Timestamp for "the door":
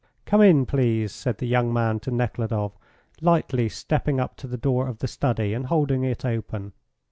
4.47-4.87